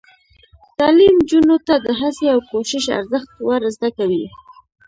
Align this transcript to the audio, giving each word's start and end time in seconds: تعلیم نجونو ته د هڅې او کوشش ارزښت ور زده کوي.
تعلیم 0.77 1.15
نجونو 1.21 1.57
ته 1.67 1.75
د 1.85 1.87
هڅې 1.99 2.25
او 2.33 2.39
کوشش 2.51 2.83
ارزښت 2.97 3.31
ور 3.47 3.61
زده 3.75 3.89
کوي. 3.97 4.25